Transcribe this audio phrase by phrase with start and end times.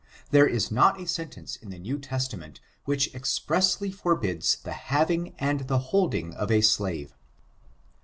[0.31, 5.67] There is not a setUence in the New Testament which eaepresdy forbids the haviitg and
[5.67, 7.13] the holding of a slave.